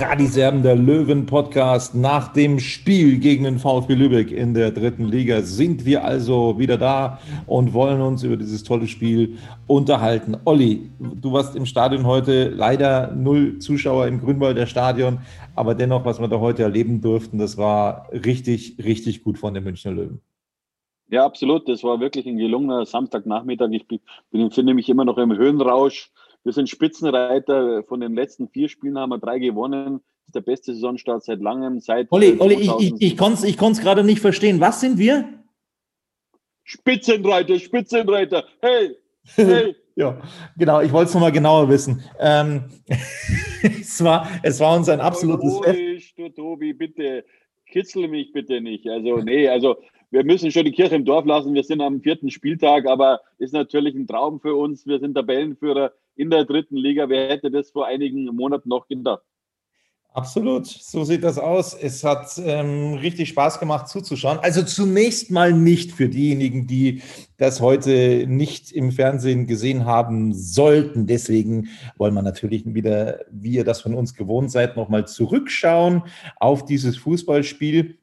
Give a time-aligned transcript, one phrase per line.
[0.00, 1.96] Radiserben der Löwen Podcast.
[1.96, 6.76] Nach dem Spiel gegen den VfB Lübeck in der dritten Liga sind wir also wieder
[6.76, 7.18] da
[7.48, 10.36] und wollen uns über dieses tolle Spiel unterhalten.
[10.44, 15.18] Olli, du warst im Stadion heute leider null Zuschauer im Grünwalder Stadion,
[15.56, 19.64] aber dennoch, was wir da heute erleben durften, das war richtig, richtig gut von den
[19.64, 20.20] Münchner Löwen.
[21.10, 21.68] Ja, absolut.
[21.68, 23.70] Das war wirklich ein gelungener Samstagnachmittag.
[23.72, 24.00] Ich bin,
[24.50, 26.12] finde mich immer noch im Höhenrausch.
[26.44, 27.82] Wir sind Spitzenreiter.
[27.84, 30.00] Von den letzten vier Spielen haben wir drei gewonnen.
[30.20, 31.80] Das ist der beste Saisonstart seit langem.
[31.80, 34.60] Seit Olli, Olli ich, ich, ich konnte es gerade nicht verstehen.
[34.60, 35.28] Was sind wir?
[36.64, 38.44] Spitzenreiter, Spitzenreiter.
[38.60, 38.94] Hey,
[39.36, 39.74] hey.
[39.96, 40.20] ja,
[40.56, 40.82] genau.
[40.82, 42.02] Ich wollte es nochmal genauer wissen.
[42.20, 42.64] Ähm,
[43.62, 47.24] es, war, es war uns ein absolutes Ruhig, du Tobi, bitte.
[47.66, 48.86] Kitzel mich bitte nicht.
[48.86, 49.76] Also, nee, also
[50.10, 51.54] wir müssen schon die Kirche im Dorf lassen.
[51.54, 54.86] Wir sind am vierten Spieltag, aber ist natürlich ein Traum für uns.
[54.86, 57.08] Wir sind Tabellenführer in der dritten Liga.
[57.08, 59.22] Wer hätte das vor einigen Monaten noch gedacht?
[60.14, 61.74] Absolut, so sieht das aus.
[61.74, 64.38] Es hat ähm, richtig Spaß gemacht zuzuschauen.
[64.38, 67.02] Also zunächst mal nicht für diejenigen, die
[67.36, 71.06] das heute nicht im Fernsehen gesehen haben sollten.
[71.06, 71.68] Deswegen
[71.98, 76.02] wollen wir natürlich wieder, wie ihr das von uns gewohnt seid, nochmal zurückschauen
[76.36, 77.98] auf dieses Fußballspiel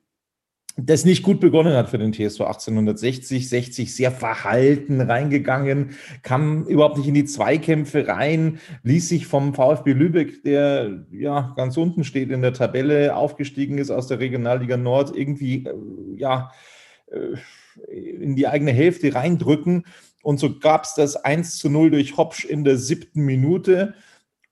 [0.78, 5.91] das nicht gut begonnen hat für den TSV 1860, 60 sehr verhalten reingegangen,
[6.22, 11.78] kam überhaupt nicht in die Zweikämpfe rein, ließ sich vom VfB Lübeck, der ja ganz
[11.78, 15.74] unten steht in der Tabelle, aufgestiegen ist aus der Regionalliga Nord, irgendwie äh,
[16.18, 16.52] ja
[17.08, 17.38] äh,
[17.90, 19.85] in die eigene Hälfte reindrücken.
[20.24, 23.94] Und so gab es das 1 zu 0 durch Hopsch in der siebten Minute.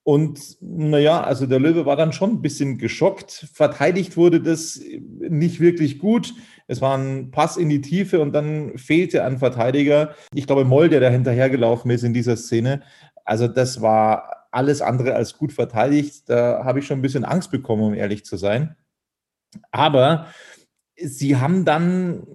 [0.03, 3.47] Und naja, also der Löwe war dann schon ein bisschen geschockt.
[3.53, 6.33] Verteidigt wurde das nicht wirklich gut.
[6.67, 10.13] Es war ein Pass in die Tiefe und dann fehlte ein Verteidiger.
[10.33, 12.83] Ich glaube, Moll, der da hinterhergelaufen ist in dieser Szene.
[13.23, 16.29] Also das war alles andere als gut verteidigt.
[16.29, 18.75] Da habe ich schon ein bisschen Angst bekommen, um ehrlich zu sein.
[19.71, 20.27] Aber
[20.97, 22.27] sie haben dann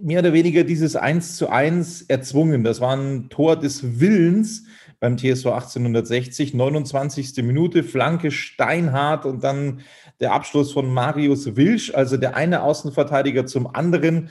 [0.00, 2.64] mehr oder weniger dieses 1 zu 1 erzwungen.
[2.64, 4.64] Das war ein Tor des Willens
[5.04, 7.44] beim TSV 1860, 29.
[7.44, 9.82] Minute, Flanke steinhart und dann
[10.18, 14.30] der Abschluss von Marius Wilsch, also der eine Außenverteidiger zum anderen.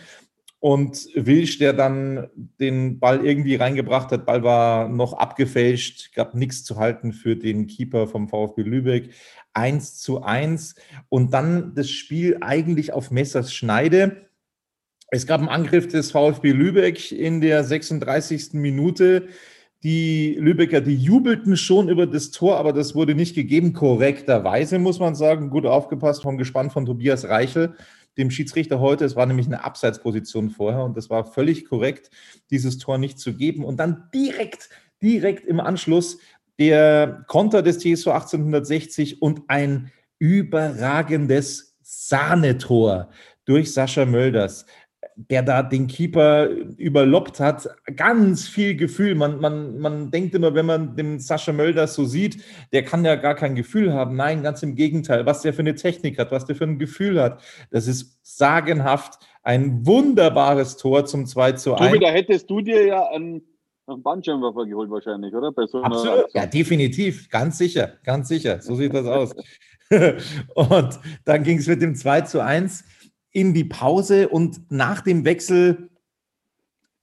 [0.58, 2.28] Und Wilsch, der dann
[2.60, 7.68] den Ball irgendwie reingebracht hat, Ball war noch abgefälscht, gab nichts zu halten für den
[7.68, 9.12] Keeper vom VfB Lübeck.
[9.54, 10.74] 1 zu 1
[11.10, 14.26] und dann das Spiel eigentlich auf Messers Schneide.
[15.12, 18.54] Es gab einen Angriff des VfB Lübeck in der 36.
[18.54, 19.28] Minute.
[19.84, 25.00] Die Lübecker, die jubelten schon über das Tor, aber das wurde nicht gegeben, korrekterweise, muss
[25.00, 25.50] man sagen.
[25.50, 27.76] Gut aufgepasst vom Gespann von Tobias Reichel,
[28.18, 29.04] dem Schiedsrichter heute.
[29.04, 32.12] Es war nämlich eine Abseitsposition vorher und das war völlig korrekt,
[32.50, 33.66] dieses Tor nicht zu geben.
[33.66, 34.70] Und dann direkt,
[35.02, 36.18] direkt im Anschluss
[36.58, 43.10] der Konter des TSV 1860 und ein überragendes Sahnetor
[43.44, 44.66] durch Sascha Mölders
[45.16, 47.70] der da den Keeper überloppt hat.
[47.96, 49.16] Ganz viel Gefühl.
[49.16, 53.16] Man, man, man denkt immer, wenn man den Sascha Mölders so sieht, der kann ja
[53.16, 54.16] gar kein Gefühl haben.
[54.16, 55.26] Nein, ganz im Gegenteil.
[55.26, 59.20] Was der für eine Technik hat, was der für ein Gefühl hat, das ist sagenhaft.
[59.44, 61.92] Ein wunderbares Tor zum 2 zu 1.
[61.92, 63.42] Tobi, da hättest du dir ja einen,
[63.88, 65.52] einen Bandschirmwerfer geholt wahrscheinlich, oder?
[65.68, 67.30] So Absolut, ja, definitiv.
[67.30, 68.62] Ganz sicher, ganz sicher.
[68.62, 69.36] So sieht das aus.
[70.56, 72.86] Und dann ging es mit dem 2 zu 1
[73.34, 75.90] in die Pause und nach dem Wechsel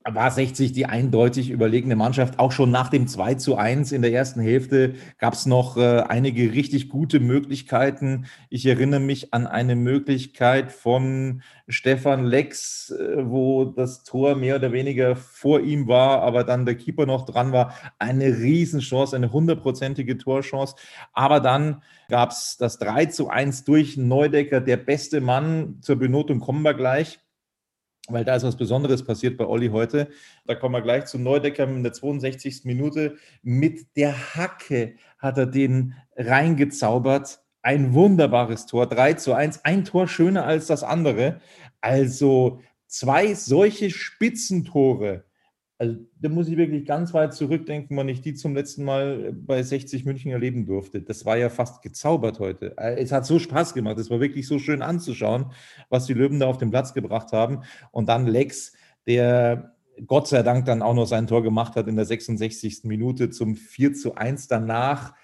[0.05, 2.39] war 60 die eindeutig überlegene Mannschaft.
[2.39, 6.01] Auch schon nach dem 2 zu 1 in der ersten Hälfte gab es noch äh,
[6.01, 8.25] einige richtig gute Möglichkeiten.
[8.49, 14.73] Ich erinnere mich an eine Möglichkeit von Stefan Lex, äh, wo das Tor mehr oder
[14.73, 17.75] weniger vor ihm war, aber dann der Keeper noch dran war.
[17.99, 20.77] Eine Riesenchance, eine hundertprozentige Torchance.
[21.13, 25.79] Aber dann gab es das 3 zu 1 durch Neudecker, der beste Mann.
[25.83, 27.21] Zur Benotung kommen wir gleich
[28.13, 30.09] weil da ist was Besonderes passiert bei Olli heute.
[30.47, 32.65] Da kommen wir gleich zu Neudecker in der 62.
[32.65, 33.17] Minute.
[33.43, 37.41] Mit der Hacke hat er den reingezaubert.
[37.63, 39.65] Ein wunderbares Tor, 3 zu 1.
[39.65, 41.41] Ein Tor schöner als das andere.
[41.81, 45.25] Also zwei solche Spitzentore
[45.81, 49.63] also da muss ich wirklich ganz weit zurückdenken, wann ich die zum letzten Mal bei
[49.63, 51.01] 60 München erleben durfte.
[51.01, 52.77] Das war ja fast gezaubert heute.
[52.77, 53.97] Äh, es hat so Spaß gemacht.
[53.99, 55.53] Es war wirklich so schön anzuschauen,
[55.89, 57.63] was die Löwen da auf den Platz gebracht haben.
[57.93, 58.75] Und dann Lex,
[59.07, 59.75] der
[60.07, 62.85] Gott sei Dank dann auch noch sein Tor gemacht hat in der 66.
[62.85, 65.15] Minute zum 4 zu 1 danach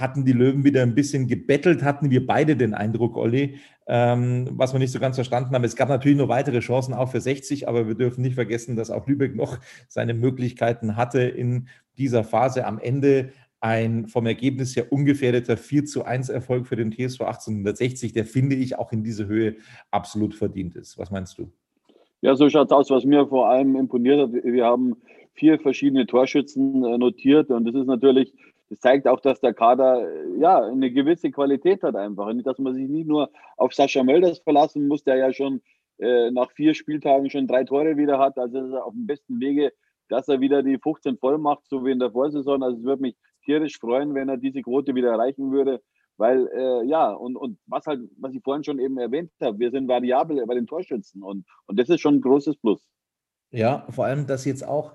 [0.00, 4.72] hatten die Löwen wieder ein bisschen gebettelt, hatten wir beide den Eindruck, Olli, ähm, was
[4.72, 5.64] wir nicht so ganz verstanden haben.
[5.64, 8.90] Es gab natürlich noch weitere Chancen, auch für 60, aber wir dürfen nicht vergessen, dass
[8.90, 9.58] auch Lübeck noch
[9.88, 12.66] seine Möglichkeiten hatte in dieser Phase.
[12.66, 18.12] Am Ende ein vom Ergebnis her ungefährdeter 4 zu 1 Erfolg für den TSV 1860,
[18.12, 19.56] der finde ich auch in diese Höhe
[19.90, 20.98] absolut verdient ist.
[20.98, 21.50] Was meinst du?
[22.20, 22.90] Ja, so schaut es aus.
[22.90, 24.96] Was mir vor allem imponiert hat, wir haben
[25.34, 28.32] vier verschiedene Torschützen äh, notiert und das ist natürlich
[28.74, 32.26] das zeigt auch, dass der Kader ja eine gewisse Qualität hat einfach.
[32.26, 35.62] Und dass man sich nicht nur auf Sascha Mölders verlassen muss, der ja schon
[35.98, 38.36] äh, nach vier Spieltagen schon drei Tore wieder hat.
[38.38, 39.72] Also ist er auf dem besten Wege,
[40.08, 42.62] dass er wieder die 15 voll macht, so wie in der Vorsaison.
[42.62, 45.80] Also es würde mich tierisch freuen, wenn er diese Quote wieder erreichen würde.
[46.16, 49.70] Weil, äh, ja, und, und was halt, was ich vorhin schon eben erwähnt habe, wir
[49.70, 52.88] sind variabel bei den Torschützen und, und das ist schon ein großes Plus.
[53.50, 54.92] Ja, vor allem, dass jetzt auch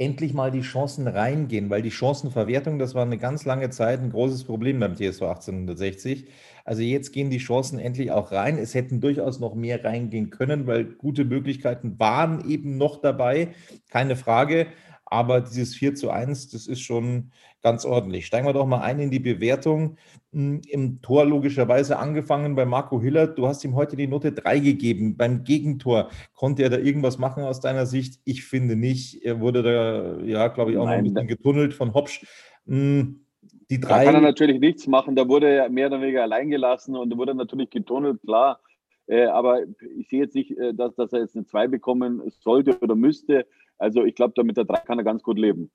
[0.00, 4.10] endlich mal die Chancen reingehen, weil die Chancenverwertung, das war eine ganz lange Zeit ein
[4.10, 6.26] großes Problem beim TSV 1860.
[6.64, 8.56] Also jetzt gehen die Chancen endlich auch rein.
[8.56, 13.48] Es hätten durchaus noch mehr reingehen können, weil gute Möglichkeiten waren eben noch dabei,
[13.90, 14.68] keine Frage.
[15.04, 17.32] Aber dieses 4 zu 1, das ist schon
[17.62, 18.26] ganz ordentlich.
[18.26, 19.96] Steigen wir doch mal ein in die Bewertung.
[20.32, 23.26] Hm, Im Tor logischerweise angefangen bei Marco Hiller.
[23.26, 25.16] Du hast ihm heute die Note 3 gegeben.
[25.16, 28.20] Beim Gegentor konnte er da irgendwas machen aus deiner Sicht?
[28.24, 29.24] Ich finde nicht.
[29.24, 32.24] Er wurde da, ja, glaube ich, auch Nein, noch ein bisschen getunnelt von Hopsch.
[32.66, 33.24] Hm,
[33.70, 34.04] die drei.
[34.04, 35.16] Da kann er natürlich nichts machen.
[35.16, 38.60] Da wurde er mehr oder weniger allein gelassen und wurde natürlich getunnelt, klar.
[39.06, 39.62] Äh, aber
[39.98, 43.46] ich sehe jetzt nicht, äh, dass, dass er jetzt eine 2 bekommen sollte oder müsste.
[43.76, 45.70] Also ich glaube, damit der 3 kann er ganz gut leben.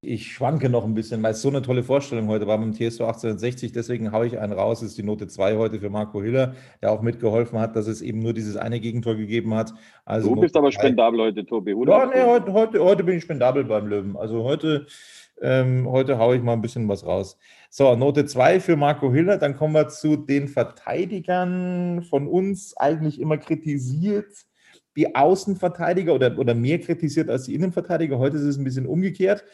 [0.00, 3.00] Ich schwanke noch ein bisschen, weil es so eine tolle Vorstellung heute war dem TSV
[3.02, 3.72] 1860.
[3.72, 4.80] Deswegen haue ich einen raus.
[4.80, 8.02] Das ist die Note 2 heute für Marco Hiller, der auch mitgeholfen hat, dass es
[8.02, 9.72] eben nur dieses eine Gegentor gegeben hat.
[10.04, 11.92] Also du bist Note aber spendabel heute, Tobi, oder?
[11.92, 14.16] Ja, nee, heute, heute, heute bin ich spendabel beim Löwen.
[14.16, 14.86] Also heute,
[15.40, 17.38] ähm, heute haue ich mal ein bisschen was raus.
[17.70, 19.38] So, Note 2 für Marco Hiller.
[19.38, 24.26] Dann kommen wir zu den Verteidigern von uns, eigentlich immer kritisiert
[24.96, 28.18] die Außenverteidiger oder, oder mehr kritisiert als die Innenverteidiger.
[28.18, 29.44] Heute ist es ein bisschen umgekehrt.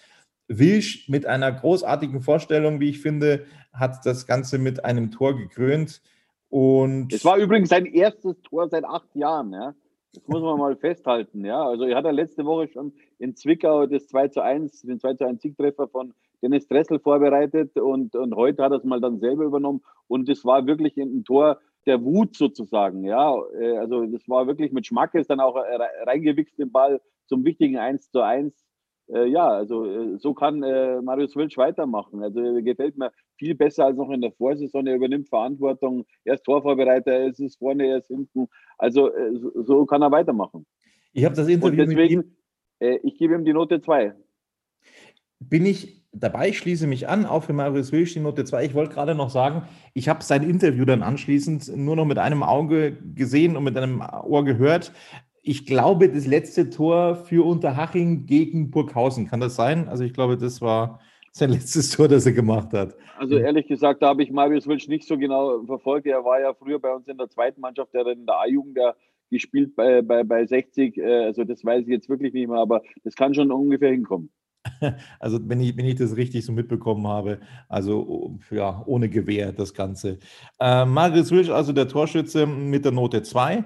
[0.49, 6.03] Wilsch mit einer großartigen Vorstellung, wie ich finde, hat das Ganze mit einem Tor gekrönt.
[6.49, 9.53] Und es war übrigens sein erstes Tor seit acht Jahren.
[9.53, 9.75] Ja?
[10.13, 11.45] Das muss man mal festhalten.
[11.45, 11.63] Ja?
[11.67, 15.15] Also er hat ja letzte Woche schon in Zwickau das 2 zu 1, den 2
[15.15, 19.19] zu 1 Siegtreffer von Dennis Dressel vorbereitet und, und heute hat er es mal dann
[19.19, 19.83] selber übernommen.
[20.07, 23.05] Und es war wirklich ein Tor, der Wut sozusagen.
[23.05, 25.57] Ja, äh, also das war wirklich mit Schmackes dann auch
[26.05, 28.66] reingewichst den Ball zum wichtigen 1 zu 1.
[29.09, 32.23] Äh, ja, also so kann Marius Wilsch weitermachen.
[32.23, 34.87] Also gefällt mir viel besser als noch in der Vorsaison.
[34.87, 36.05] Er übernimmt Verantwortung.
[36.25, 38.49] Er ist Torvorbereiter, er ist vorne, er ist hinten.
[38.79, 39.11] Also
[39.65, 40.67] so kann er weitermachen.
[41.13, 42.17] Ich habe das Interview Und deswegen,
[42.81, 43.01] mit ihm.
[43.03, 44.15] ich gebe ihm die Note 2
[45.39, 48.65] bin ich dabei, schließe mich an, auch für Marius Wilsch die Note 2.
[48.65, 52.43] Ich wollte gerade noch sagen, ich habe sein Interview dann anschließend nur noch mit einem
[52.43, 54.93] Auge gesehen und mit einem Ohr gehört.
[55.49, 59.87] Ich glaube, das letzte Tor für Unterhaching gegen Burghausen, kann das sein?
[59.87, 60.99] Also ich glaube, das war
[61.31, 62.97] sein letztes Tor, das er gemacht hat.
[63.17, 66.09] Also ehrlich gesagt, da habe ich Marius Wilsch nicht so genau verfolgt.
[66.09, 68.77] Er war ja früher bei uns in der zweiten Mannschaft, der in der A-Jugend
[69.31, 70.97] gespielt bei, bei, bei 60.
[70.97, 74.31] Äh, also das weiß ich jetzt wirklich nicht mehr, aber das kann schon ungefähr hinkommen.
[75.21, 77.39] Also wenn ich, wenn ich das richtig so mitbekommen habe,
[77.69, 80.19] also ja, ohne Gewehr das Ganze.
[80.59, 83.65] Äh, Marius Wilsch, also der Torschütze mit der Note 2.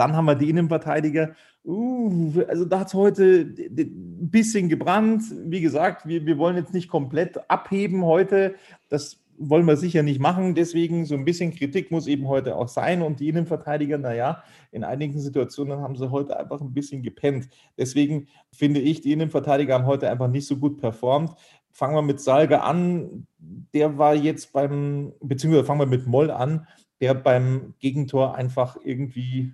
[0.00, 1.34] Dann haben wir die Innenverteidiger.
[1.62, 5.24] Uh, also da hat es heute ein bisschen gebrannt.
[5.44, 8.54] Wie gesagt, wir, wir wollen jetzt nicht komplett abheben heute.
[8.88, 10.54] Das wollen wir sicher nicht machen.
[10.54, 13.02] Deswegen so ein bisschen Kritik muss eben heute auch sein.
[13.02, 14.42] Und die Innenverteidiger, naja,
[14.72, 17.50] in einigen Situationen haben sie heute einfach ein bisschen gepennt.
[17.76, 21.34] Deswegen finde ich, die Innenverteidiger haben heute einfach nicht so gut performt.
[21.72, 23.26] Fangen wir mit Salga an.
[23.74, 26.66] Der war jetzt beim, beziehungsweise fangen wir mit Moll an,
[27.02, 29.52] der beim Gegentor einfach irgendwie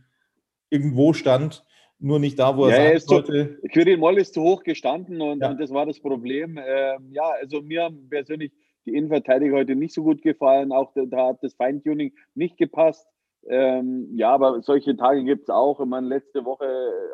[0.71, 1.65] irgendwo stand
[1.99, 3.59] nur nicht da, wo er ja, sein sollte.
[3.61, 5.51] Zu, Quirin Moll ist zu hoch gestanden und, ja.
[5.51, 6.59] und das war das Problem.
[6.59, 8.53] Ähm, ja, also mir haben persönlich
[8.85, 10.73] die Innenverteidiger heute nicht so gut gefallen.
[10.73, 13.07] Auch da, hat das Feintuning nicht gepasst.
[13.49, 15.81] Ähm, ja, aber solche Tage gibt es auch.
[15.81, 16.67] Ich meine, letzte Woche,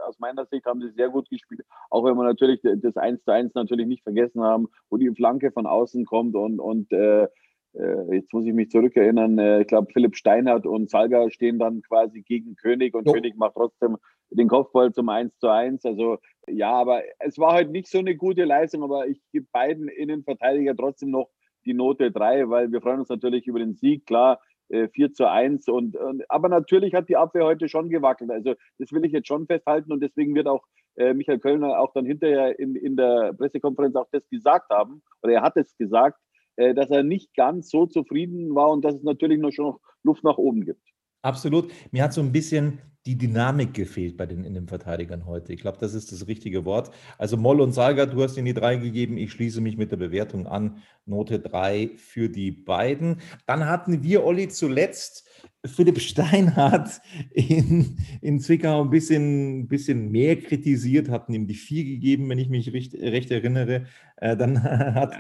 [0.07, 1.63] aus meiner Sicht, haben sie sehr gut gespielt.
[1.91, 5.53] Auch wenn wir natürlich das 1 zu 1 natürlich nicht vergessen haben, wo die Flanke
[5.53, 7.29] von außen kommt und, und äh, äh,
[7.75, 12.23] jetzt muss ich mich zurückerinnern, äh, ich glaube, Philipp Steinhardt und Salga stehen dann quasi
[12.23, 13.13] gegen König und jo.
[13.13, 13.97] König macht trotzdem
[14.31, 15.85] den Kopfball zum 1 zu 1.
[15.85, 19.89] Also ja, aber es war halt nicht so eine gute Leistung, aber ich gebe beiden
[19.89, 21.29] Innenverteidiger trotzdem noch
[21.65, 24.41] die Note 3, weil wir freuen uns natürlich über den Sieg, klar.
[24.69, 28.31] 4 äh, zu 1 und, und, aber natürlich hat die Abwehr heute schon gewackelt.
[28.31, 30.65] Also das will ich jetzt schon festhalten und deswegen wird auch
[30.97, 35.35] äh, Michael Kölner auch dann hinterher in, in der Pressekonferenz auch das gesagt haben, oder
[35.35, 39.03] er hat es gesagt, äh, dass er nicht ganz so zufrieden war und dass es
[39.03, 40.83] natürlich noch schon Luft nach oben gibt.
[41.23, 41.71] Absolut.
[41.93, 45.53] Mir hat so ein bisschen die Dynamik gefehlt bei den Innenverteidigern heute.
[45.53, 46.91] Ich glaube, das ist das richtige Wort.
[47.19, 49.17] Also Moll und Salga, du hast ihnen die drei gegeben.
[49.17, 50.83] Ich schließe mich mit der Bewertung an.
[51.05, 53.21] Note drei für die beiden.
[53.47, 55.29] Dann hatten wir, Olli, zuletzt
[55.65, 62.29] Philipp Steinhardt in, in Zwickau ein bisschen, bisschen mehr kritisiert, hatten ihm die vier gegeben,
[62.29, 63.87] wenn ich mich recht, recht erinnere.
[64.17, 65.15] Äh, dann hat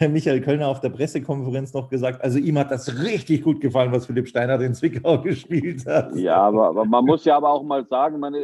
[0.00, 4.06] Michael Kölner auf der Pressekonferenz noch gesagt, also ihm hat das richtig gut gefallen, was
[4.06, 6.14] Philipp Steinhardt in Zwickau gespielt hat.
[6.16, 8.34] Ja, aber, aber man muss ja aber auch mal sagen, man,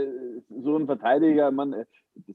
[0.63, 1.75] so ein Verteidiger, man,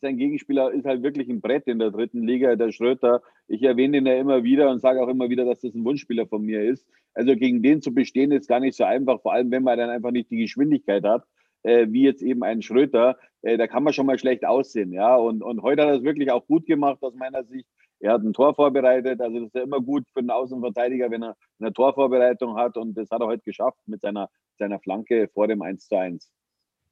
[0.02, 3.22] sein Gegenspieler ist halt wirklich ein Brett in der dritten Liga, der Schröter.
[3.48, 6.28] Ich erwähne ihn ja immer wieder und sage auch immer wieder, dass das ein Wunschspieler
[6.28, 6.86] von mir ist.
[7.14, 9.90] Also gegen den zu bestehen ist gar nicht so einfach, vor allem wenn man dann
[9.90, 11.26] einfach nicht die Geschwindigkeit hat,
[11.64, 13.18] äh, wie jetzt eben ein Schröter.
[13.42, 15.16] Äh, da kann man schon mal schlecht aussehen, ja.
[15.16, 17.68] Und, und heute hat er es wirklich auch gut gemacht aus meiner Sicht.
[18.00, 21.24] Er hat ein Tor vorbereitet, also das ist ja immer gut für einen Außenverteidiger, wenn
[21.24, 25.50] er eine Torvorbereitung hat und das hat er heute geschafft mit seiner, seiner Flanke vor
[25.50, 26.32] dem 1 zu 1.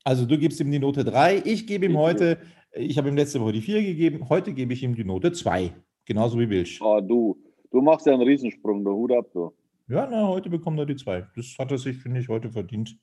[0.07, 2.37] Also du gibst ihm die Note 3, ich gebe ihm heute,
[2.71, 5.73] ich habe ihm letzte Woche die 4 gegeben, heute gebe ich ihm die Note 2.
[6.05, 6.79] Genauso wie Wilsch.
[6.81, 7.37] Oh, du,
[7.69, 9.51] du machst ja einen Riesensprung, der Hut ab, du.
[9.89, 11.27] Ja, na, heute bekommt er die 2.
[11.35, 12.97] Das hat er sich, finde ich, heute verdient.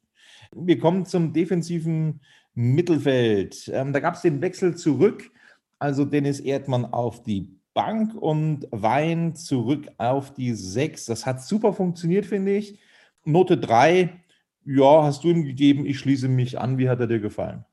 [0.57, 2.23] Wir kommen zum defensiven
[2.55, 3.71] Mittelfeld.
[3.71, 5.31] Ähm, da gab es den Wechsel zurück.
[5.79, 11.05] Also Dennis Erdmann auf die Bank und Wein zurück auf die 6.
[11.05, 12.79] Das hat super funktioniert, finde ich.
[13.27, 14.24] Note 3
[14.64, 16.78] ja, hast du ihm gegeben, ich schließe mich an.
[16.78, 17.64] Wie hat er dir gefallen?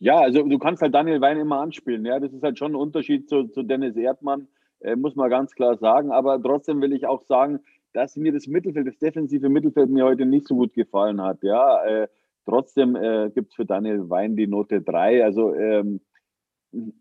[0.00, 2.04] Ja, also du kannst halt Daniel Wein immer anspielen.
[2.04, 4.46] Ja, das ist halt schon ein Unterschied zu, zu Dennis Erdmann,
[4.80, 6.12] äh, muss man ganz klar sagen.
[6.12, 7.60] Aber trotzdem will ich auch sagen,
[7.92, 11.42] dass mir das Mittelfeld, das defensive Mittelfeld mir heute nicht so gut gefallen hat.
[11.42, 12.08] Ja, äh,
[12.44, 15.24] trotzdem äh, gibt es für Daniel Wein die Note 3.
[15.24, 16.00] Also ähm,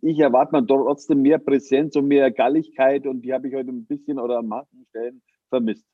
[0.01, 3.85] ich erwarte mal trotzdem mehr Präsenz und mehr Galligkeit und die habe ich heute ein
[3.85, 5.85] bisschen oder an manchen Stellen vermisst.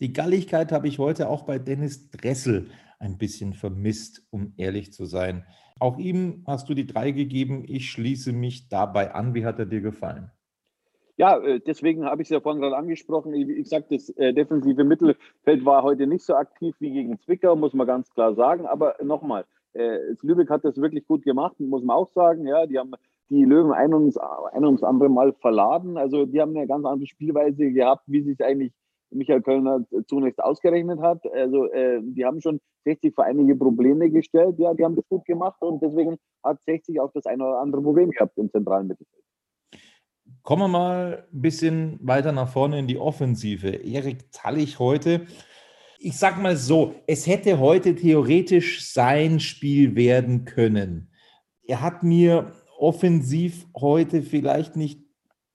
[0.00, 2.70] Die Galligkeit habe ich heute auch bei Dennis Dressel
[3.00, 5.44] ein bisschen vermisst, um ehrlich zu sein.
[5.80, 7.64] Auch ihm hast du die drei gegeben.
[7.66, 9.34] Ich schließe mich dabei an.
[9.34, 10.30] Wie hat er dir gefallen?
[11.16, 13.34] Ja, äh, deswegen habe ich es ja vorhin gerade angesprochen.
[13.34, 17.74] Ich, sage, das äh, defensive Mittelfeld war heute nicht so aktiv wie gegen Zwickau, muss
[17.74, 18.66] man ganz klar sagen.
[18.66, 22.46] Aber nochmal, äh, Lübeck hat das wirklich gut gemacht, muss man auch sagen.
[22.46, 22.92] Ja, die haben
[23.30, 25.96] die Löwen ein ums, ein ums andere Mal verladen.
[25.98, 28.72] Also die haben eine ganz andere Spielweise gehabt, wie sie es eigentlich
[29.10, 31.20] Michael Kölner zunächst ausgerechnet hat.
[31.32, 34.58] Also äh, die haben schon 60 vor einige Probleme gestellt.
[34.58, 37.82] Ja, die haben das gut gemacht und deswegen hat 60 auch das eine oder andere
[37.82, 39.24] Problem gehabt im zentralen Mittelfeld.
[40.42, 43.68] Kommen wir mal ein bisschen weiter nach vorne in die Offensive.
[43.68, 45.26] Erik Tallich heute.
[45.98, 51.10] Ich sag mal so, es hätte heute theoretisch sein Spiel werden können.
[51.66, 55.07] Er hat mir offensiv heute vielleicht nicht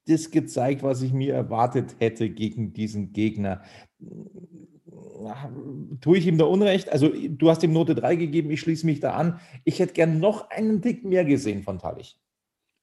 [0.08, 3.62] das gezeigt, was ich mir erwartet hätte gegen diesen Gegner.
[6.02, 6.92] Tue ich ihm da Unrecht?
[6.92, 9.40] Also, du hast ihm Note 3 gegeben, ich schließe mich da an.
[9.64, 12.20] Ich hätte gern noch einen Tick mehr gesehen von Talich.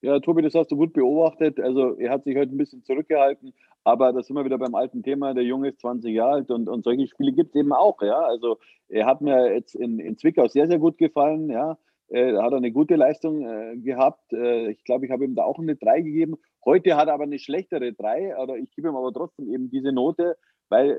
[0.03, 1.61] Ja, Tobi, das hast du gut beobachtet.
[1.61, 3.53] Also, er hat sich heute ein bisschen zurückgehalten,
[3.85, 5.35] aber das sind wir wieder beim alten Thema.
[5.35, 8.01] Der Junge ist 20 Jahre alt und, und solche Spiele gibt es eben auch.
[8.01, 8.59] Ja, also,
[8.89, 11.51] er hat mir jetzt in, in Zwickau sehr, sehr gut gefallen.
[11.51, 11.77] Ja,
[12.09, 14.33] äh, hat eine gute Leistung äh, gehabt.
[14.33, 16.37] Äh, ich glaube, ich habe ihm da auch eine 3 gegeben.
[16.65, 19.93] Heute hat er aber eine schlechtere 3, oder ich gebe ihm aber trotzdem eben diese
[19.93, 20.37] Note,
[20.69, 20.99] weil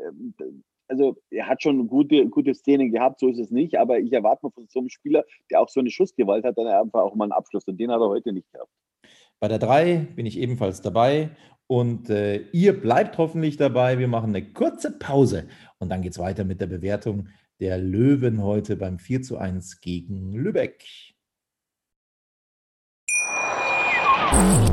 [0.87, 4.45] also er hat schon gute, gute Szenen gehabt, so ist es nicht, aber ich erwarte
[4.45, 7.25] mal von so einem Spieler, der auch so eine Schussgewalt hat, dann einfach auch mal
[7.25, 8.69] einen Abschluss und den hat er heute nicht gehabt.
[9.39, 11.31] Bei der 3 bin ich ebenfalls dabei
[11.71, 13.97] Und äh, ihr bleibt hoffentlich dabei.
[13.97, 15.47] Wir machen eine kurze Pause
[15.79, 17.29] und dann geht es weiter mit der Bewertung
[17.61, 20.83] der Löwen heute beim 4 zu 1 gegen Lübeck.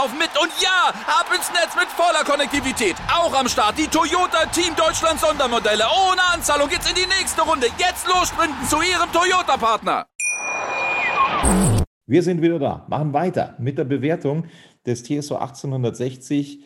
[0.00, 0.30] laufen mit.
[0.40, 2.96] Und ja, ab ins Netz mit voller Konnektivität.
[3.12, 5.84] Auch am Start die Toyota Team Deutschland Sondermodelle.
[5.84, 7.66] Ohne Anzahlung geht's in die nächste Runde.
[7.78, 10.06] Jetzt los sprinten zu ihrem Toyota-Partner.
[12.06, 14.46] Wir sind wieder da, machen weiter mit der Bewertung
[14.84, 16.64] des TSO 1860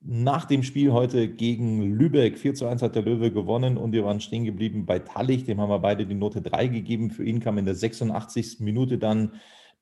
[0.00, 4.04] nach dem Spiel heute gegen Lübeck, 4 zu 1 hat der Löwe gewonnen und wir
[4.04, 7.10] waren stehen geblieben bei Tallich, dem haben wir beide die Note 3 gegeben.
[7.10, 8.60] Für ihn kam in der 86.
[8.60, 9.32] Minute dann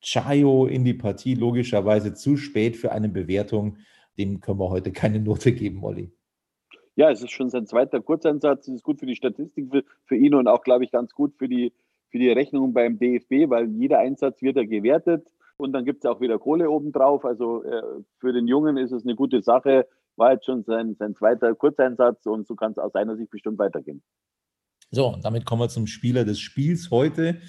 [0.05, 3.79] Chayo in die Partie, logischerweise zu spät für eine Bewertung.
[4.19, 6.13] Dem können wir heute keine Note geben, Olli.
[6.97, 8.69] Ja, es ist schon sein zweiter Kurzeinsatz.
[8.69, 11.35] Es ist gut für die Statistik für, für ihn und auch, glaube ich, ganz gut
[11.37, 11.73] für die,
[12.11, 15.27] für die Rechnung beim DFB, weil jeder Einsatz wird ja gewertet.
[15.57, 17.25] Und dann gibt es auch wieder Kohle obendrauf.
[17.25, 17.83] Also äh,
[18.19, 22.27] für den Jungen ist es eine gute Sache war jetzt schon sein, sein zweiter Kurzeinsatz
[22.27, 24.03] und so kann es aus seiner Sicht bestimmt weitergehen.
[24.91, 27.41] So, und damit kommen wir zum Spieler des Spiels heute.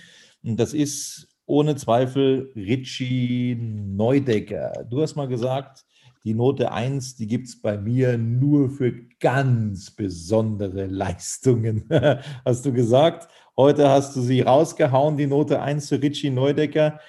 [0.43, 4.85] Und das ist ohne Zweifel Richie Neudecker.
[4.89, 5.85] Du hast mal gesagt,
[6.23, 11.87] die Note 1, die gibt es bei mir nur für ganz besondere Leistungen.
[12.45, 13.27] hast du gesagt.
[13.55, 16.99] Heute hast du sie rausgehauen, die Note 1 für Richie Neudecker.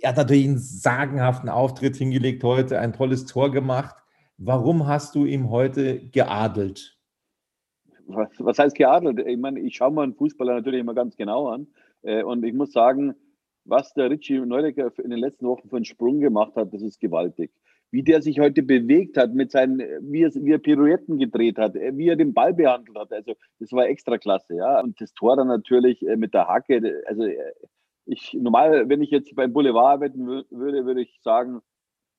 [0.00, 3.96] Er hat natürlich einen sagenhaften Auftritt hingelegt heute, ein tolles Tor gemacht.
[4.38, 6.98] Warum hast du ihm heute geadelt?
[8.06, 9.20] Was, was heißt geadelt?
[9.20, 11.68] Ich meine, ich schaue mir einen Fußballer natürlich immer ganz genau an.
[12.02, 13.14] Äh, und ich muss sagen,
[13.64, 17.00] was der Richie Neudecker in den letzten Wochen für einen Sprung gemacht hat, das ist
[17.00, 17.50] gewaltig.
[17.90, 21.76] Wie der sich heute bewegt hat, mit seinen, wie er, wie er Pirouetten gedreht hat,
[21.76, 23.12] äh, wie er den Ball behandelt hat.
[23.12, 24.80] Also, das war extra klasse, ja.
[24.80, 27.02] Und das Tor dann natürlich äh, mit der Hacke.
[27.06, 27.24] Also,
[28.06, 31.60] ich, normal, wenn ich jetzt beim Boulevard arbeiten würde, würde ich sagen,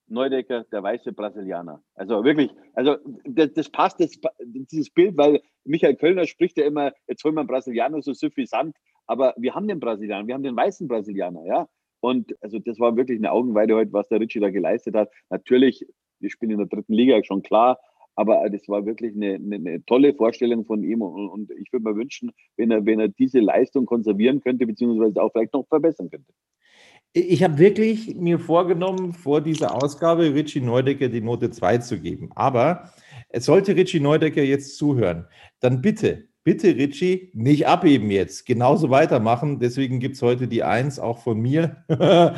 [0.09, 1.83] Neudecker, der weiße Brasilianer.
[1.95, 6.93] Also wirklich, also das, das passt, das, dieses Bild, weil Michael Kölner spricht ja immer,
[7.07, 8.75] jetzt holen wir einen Brasilianer so suffisant,
[9.09, 11.67] aber wir haben den Brasilianer, wir haben den weißen Brasilianer, ja.
[11.99, 15.09] Und also das war wirklich eine Augenweide heute, was der Ritchie da geleistet hat.
[15.29, 15.85] Natürlich,
[16.19, 17.79] wir spielen in der dritten Liga schon klar,
[18.15, 21.89] aber das war wirklich eine, eine, eine tolle Vorstellung von ihm und, und ich würde
[21.89, 26.11] mir wünschen, wenn er, wenn er diese Leistung konservieren könnte, beziehungsweise auch vielleicht noch verbessern
[26.11, 26.31] könnte.
[27.11, 32.29] Ich habe wirklich mir vorgenommen, vor dieser Ausgabe Richie Neudecker die Note 2 zu geben.
[32.35, 32.91] Aber
[33.33, 35.25] sollte Richie Neudecker jetzt zuhören,
[35.59, 39.59] dann bitte, bitte Richie, nicht abheben jetzt, genauso weitermachen.
[39.59, 41.83] Deswegen gibt es heute die 1 auch von mir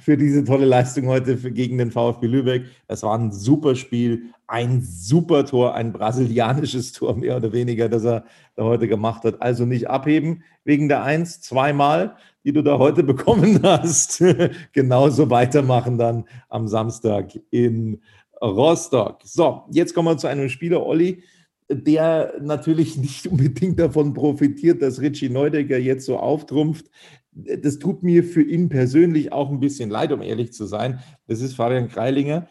[0.00, 2.66] für diese tolle Leistung heute gegen den VfB Lübeck.
[2.88, 8.04] Das war ein super Spiel, ein super Tor, ein brasilianisches Tor mehr oder weniger, das
[8.04, 9.42] er da heute gemacht hat.
[9.42, 14.24] Also nicht abheben wegen der 1, zweimal die du da heute bekommen hast,
[14.72, 18.00] genauso weitermachen dann am Samstag in
[18.40, 19.18] Rostock.
[19.24, 21.22] So, jetzt kommen wir zu einem Spieler, Olli,
[21.68, 26.90] der natürlich nicht unbedingt davon profitiert, dass Richie Neudecker jetzt so auftrumpft.
[27.32, 31.00] Das tut mir für ihn persönlich auch ein bisschen leid, um ehrlich zu sein.
[31.26, 32.48] Das ist Fabian Kreilinger.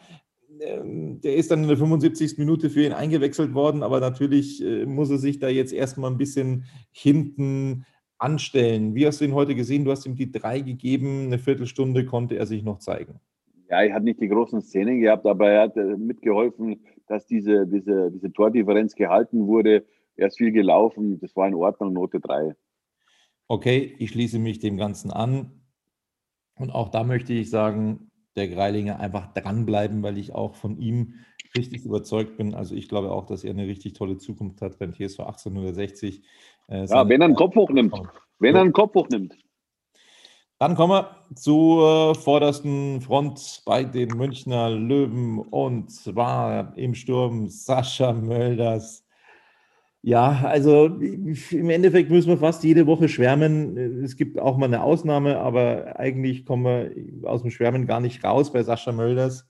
[0.60, 2.38] Ähm, der ist dann in der 75.
[2.38, 6.18] Minute für ihn eingewechselt worden, aber natürlich äh, muss er sich da jetzt erstmal ein
[6.18, 7.84] bisschen hinten
[8.18, 8.94] anstellen.
[8.94, 9.84] Wie hast du ihn heute gesehen?
[9.84, 13.20] Du hast ihm die drei gegeben, eine Viertelstunde konnte er sich noch zeigen.
[13.68, 17.66] Ja, er hat nicht die großen Szenen gehabt, aber er hat äh, mitgeholfen, dass diese,
[17.66, 19.84] diese, diese Tordifferenz gehalten wurde.
[20.16, 22.54] Er ist viel gelaufen, das war in Ordnung, Note 3.
[23.48, 25.62] Okay, ich schließe mich dem Ganzen an.
[26.58, 31.14] Und auch da möchte ich sagen, der Greilinger einfach dranbleiben, weil ich auch von ihm
[31.56, 32.54] richtig überzeugt bin.
[32.54, 36.22] Also ich glaube auch, dass er eine richtig tolle Zukunft hat beim TSV 1860.
[36.68, 37.94] Äh, ja, wenn er einen Kopf hochnimmt.
[38.38, 39.36] Wenn er einen Kopf hochnimmt.
[40.58, 48.14] Dann kommen wir zur vordersten Front bei den Münchner Löwen und zwar im Sturm Sascha
[48.14, 49.04] Mölders.
[50.00, 53.76] Ja, also im Endeffekt müssen wir fast jede Woche schwärmen.
[54.02, 58.24] Es gibt auch mal eine Ausnahme, aber eigentlich kommen wir aus dem Schwärmen gar nicht
[58.24, 59.46] raus bei Sascha Mölders.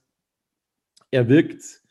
[1.11, 1.83] Er wirkt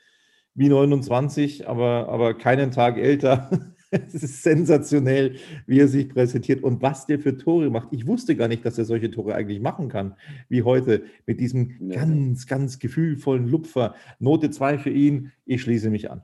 [0.54, 3.75] wie 29, aber, aber keinen Tag älter.
[3.90, 7.88] Es ist sensationell, wie er sich präsentiert und was der für Tore macht.
[7.92, 10.14] Ich wusste gar nicht, dass er solche Tore eigentlich machen kann,
[10.48, 11.96] wie heute mit diesem ja.
[11.96, 13.94] ganz, ganz gefühlvollen Lupfer.
[14.18, 15.32] Note 2 für ihn.
[15.44, 16.22] Ich schließe mich an.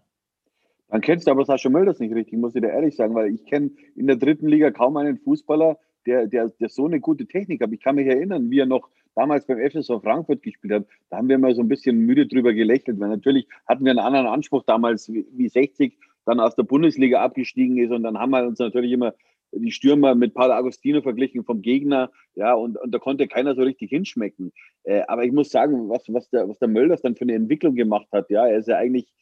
[0.88, 3.46] Dann kennst du aber Sascha Mölders nicht richtig, muss ich dir ehrlich sagen, weil ich
[3.46, 7.62] kenne in der dritten Liga kaum einen Fußballer, der, der, der so eine gute Technik
[7.62, 7.72] hat.
[7.72, 10.87] Ich kann mich erinnern, wie er noch damals beim FSV Frankfurt gespielt hat.
[11.09, 14.01] Da haben wir mal so ein bisschen müde drüber gelächelt, weil natürlich hatten wir einen
[14.01, 18.31] anderen Anspruch damals, wie, wie 60 dann aus der Bundesliga abgestiegen ist und dann haben
[18.31, 19.15] wir uns natürlich immer
[19.55, 23.63] die Stürmer mit Paul Agostino verglichen vom Gegner, ja, und, und da konnte keiner so
[23.63, 24.53] richtig hinschmecken.
[24.85, 27.75] Äh, aber ich muss sagen, was, was, der, was der Mölders dann für eine Entwicklung
[27.75, 29.13] gemacht hat, ja, er ist ja eigentlich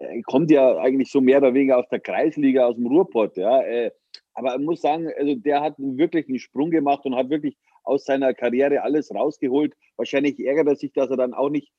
[0.00, 3.62] äh, kommt ja eigentlich so mehr oder weniger aus der Kreisliga, aus dem Ruhrpott, ja.
[3.62, 3.90] Äh,
[4.34, 8.04] aber ich muss sagen, also der hat wirklich einen Sprung gemacht und hat wirklich aus
[8.04, 9.74] seiner Karriere alles rausgeholt.
[9.96, 11.72] Wahrscheinlich ärgert er sich, dass er dann auch nicht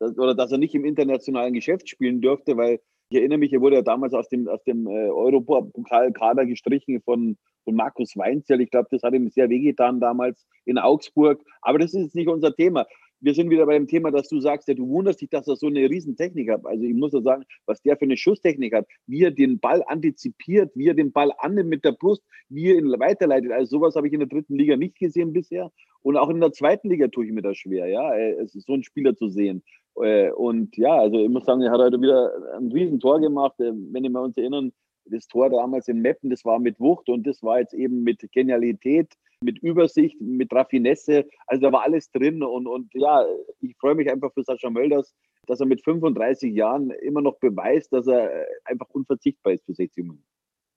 [0.00, 3.76] oder dass er nicht im internationalen Geschäft spielen durfte, weil ich erinnere mich, er wurde
[3.76, 8.60] ja damals aus dem, aus dem äh, Europapokal-Kader gestrichen von, von Markus Weinzell.
[8.60, 11.42] Ich glaube, das hat ihm sehr wehgetan damals in Augsburg.
[11.62, 12.86] Aber das ist jetzt nicht unser Thema
[13.24, 15.56] wir sind wieder bei dem Thema, dass du sagst, ja, du wunderst dich, dass er
[15.56, 16.66] so eine Riesentechnik hat.
[16.66, 19.82] Also ich muss ja sagen, was der für eine Schusstechnik hat, wie er den Ball
[19.86, 23.50] antizipiert, wie er den Ball annimmt mit der Brust, wie er ihn weiterleitet.
[23.50, 25.72] Also sowas habe ich in der dritten Liga nicht gesehen bisher.
[26.04, 28.84] Und auch in der zweiten Liga tue ich mir das schwer, ja, äh, so einen
[28.84, 29.62] Spieler zu sehen.
[29.96, 33.58] Äh, und ja, also ich muss sagen, er hat heute wieder ein Riesentor gemacht.
[33.58, 34.70] Äh, wenn wir uns erinnern,
[35.06, 38.20] das Tor damals in Meppen, das war mit Wucht und das war jetzt eben mit
[38.32, 41.24] Genialität, mit Übersicht, mit Raffinesse.
[41.46, 43.24] Also da war alles drin und, und ja,
[43.62, 45.14] ich freue mich einfach für Sascha Mölders,
[45.46, 50.04] dass er mit 35 Jahren immer noch beweist, dass er einfach unverzichtbar ist für 60
[50.04, 50.24] Minuten.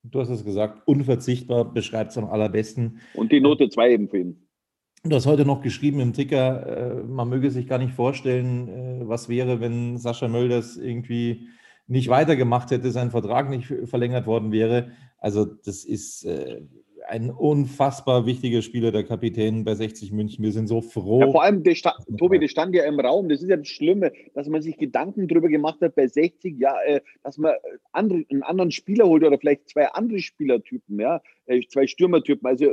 [0.03, 3.01] Du hast es gesagt, unverzichtbar beschreibt es am allerbesten.
[3.13, 4.46] Und die Note 2 eben für ihn.
[5.03, 9.07] Du hast heute noch geschrieben im Ticker, äh, man möge sich gar nicht vorstellen, äh,
[9.07, 11.47] was wäre, wenn Sascha Mölders irgendwie
[11.88, 14.91] nicht weitergemacht hätte, sein Vertrag nicht verlängert worden wäre.
[15.19, 16.62] Also das ist äh,
[17.08, 20.43] ein unfassbar wichtiger Spieler, der Kapitän bei 60 München.
[20.43, 21.22] Wir sind so froh.
[21.22, 21.76] Ja, vor allem, der
[22.17, 23.30] Tobi, der stand ja im Raum.
[23.30, 26.74] Das ist ja das Schlimme, dass man sich Gedanken darüber gemacht hat bei 60, ja,
[26.86, 27.54] äh, dass man
[27.91, 32.48] andere, einen anderen Spieler holt oder vielleicht zwei andere Spielertypen, ja, äh, zwei Stürmertypen.
[32.48, 32.72] Also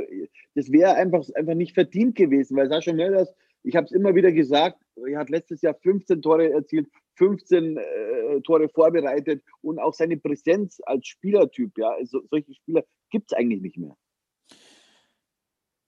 [0.55, 4.31] das wäre einfach, einfach nicht verdient gewesen, weil Sascha Mölders, ich habe es immer wieder
[4.31, 10.17] gesagt, er hat letztes Jahr 15 Tore erzielt, 15 äh, Tore vorbereitet und auch seine
[10.17, 13.95] Präsenz als Spielertyp, ja, also solche Spieler gibt es eigentlich nicht mehr.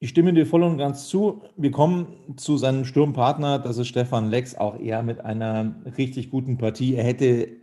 [0.00, 1.42] Ich stimme dir voll und ganz zu.
[1.56, 6.56] Wir kommen zu seinem Sturmpartner, das ist Stefan Lex, auch er mit einer richtig guten
[6.56, 6.94] Partie.
[6.94, 7.58] Er hätte, äh,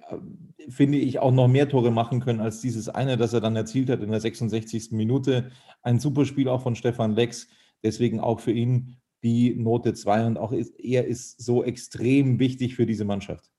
[0.68, 3.90] finde ich, auch noch mehr Tore machen können als dieses eine, das er dann erzielt
[3.90, 4.92] hat in der 66.
[4.92, 5.50] Minute.
[5.82, 7.48] Ein super Spiel auch von Stefan Lex.
[7.84, 12.86] Deswegen auch für ihn die Note 2 und auch er ist so extrem wichtig für
[12.86, 13.50] diese Mannschaft.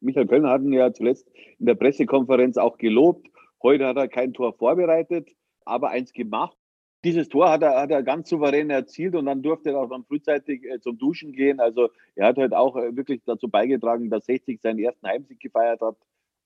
[0.00, 1.28] Michael Kölner hat ihn ja zuletzt
[1.60, 3.28] in der Pressekonferenz auch gelobt.
[3.62, 5.30] Heute hat er kein Tor vorbereitet,
[5.64, 6.56] aber eins gemacht.
[7.04, 10.04] Dieses Tor hat er, hat er ganz souverän erzielt und dann durfte er auch dann
[10.04, 11.58] frühzeitig äh, zum Duschen gehen.
[11.58, 15.80] Also er hat halt auch äh, wirklich dazu beigetragen, dass 60 seinen ersten Heimsieg gefeiert
[15.80, 15.96] hat.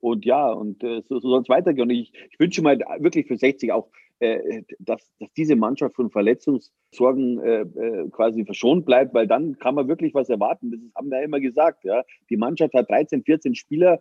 [0.00, 1.88] Und ja, und äh, so, so soll es weitergehen.
[1.88, 3.88] Und ich, ich wünsche mir halt wirklich für 60 auch,
[4.78, 10.14] dass, dass diese Mannschaft von Verletzungssorgen äh, quasi verschont bleibt, weil dann kann man wirklich
[10.14, 10.70] was erwarten.
[10.70, 11.84] Das haben wir ja immer gesagt.
[11.84, 12.04] Ja.
[12.30, 14.00] Die Mannschaft hat 13, 14 Spieler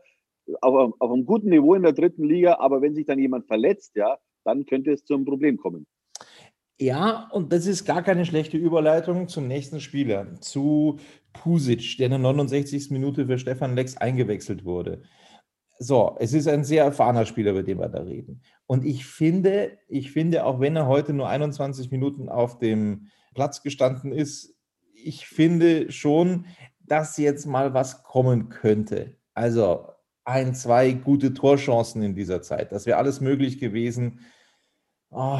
[0.61, 3.95] auf, auf einem guten Niveau in der dritten Liga, aber wenn sich dann jemand verletzt,
[3.95, 5.87] ja, dann könnte es zum Problem kommen.
[6.79, 10.99] Ja, und das ist gar keine schlechte Überleitung zum nächsten Spieler, zu
[11.31, 12.89] Pusic, der in der 69.
[12.91, 15.03] Minute für Stefan Lex eingewechselt wurde.
[15.79, 18.41] So, es ist ein sehr erfahrener Spieler, über den wir da reden.
[18.67, 23.61] Und ich finde, ich finde, auch wenn er heute nur 21 Minuten auf dem Platz
[23.61, 24.55] gestanden ist,
[24.93, 26.45] ich finde schon,
[26.79, 29.17] dass jetzt mal was kommen könnte.
[29.33, 29.87] Also
[30.25, 32.71] ein, zwei gute Torchancen in dieser Zeit.
[32.71, 34.21] Das wäre alles möglich gewesen.
[35.09, 35.39] Oh,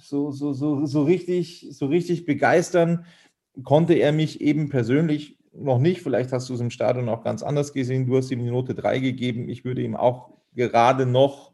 [0.00, 3.04] so, so, so, so, richtig, so richtig begeistern
[3.64, 6.02] konnte er mich eben persönlich noch nicht.
[6.02, 8.06] Vielleicht hast du es im Stadion auch ganz anders gesehen.
[8.06, 9.48] Du hast ihm die Note 3 gegeben.
[9.48, 11.52] Ich würde ihm auch gerade noch,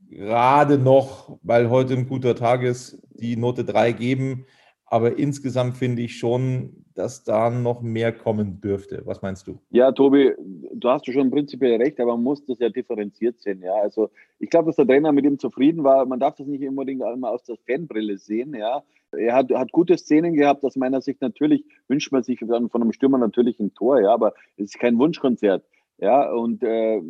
[0.00, 4.46] gerade noch, weil heute ein guter Tag ist, die Note 3 geben.
[4.86, 9.02] Aber insgesamt finde ich schon, dass da noch mehr kommen dürfte.
[9.04, 9.58] Was meinst du?
[9.70, 10.32] Ja, Tobi,
[10.74, 13.62] du hast schon prinzipiell recht, aber man muss das ja differenziert sehen.
[13.62, 16.04] Ja, also ich glaube, dass der Trainer mit ihm zufrieden war.
[16.06, 18.54] Man darf das nicht unbedingt immer aus der Fanbrille sehen.
[18.54, 20.64] Ja, er hat, hat gute Szenen gehabt.
[20.64, 24.00] Aus meiner Sicht natürlich wünscht man sich dann von einem Stürmer natürlich ein Tor.
[24.00, 25.64] Ja, aber es ist kein Wunschkonzert.
[25.98, 27.00] Ja, und äh,